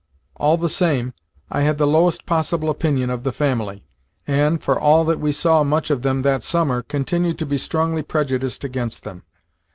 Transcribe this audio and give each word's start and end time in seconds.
All 0.37 0.57
the 0.57 0.67
same, 0.67 1.13
I 1.51 1.61
had 1.61 1.77
the 1.77 1.85
lowest 1.85 2.25
possible 2.25 2.71
opinion 2.71 3.11
of 3.11 3.21
the 3.21 3.31
family, 3.31 3.85
and, 4.25 4.59
for 4.59 4.79
all 4.79 5.03
that 5.03 5.19
we 5.19 5.31
saw 5.31 5.63
much 5.63 5.91
of 5.91 6.01
them 6.01 6.21
that 6.23 6.41
summer, 6.41 6.81
continued 6.81 7.37
to 7.37 7.45
be 7.45 7.59
strongly 7.59 8.01
prejudiced 8.01 8.63
against 8.63 9.03
them. 9.03 9.21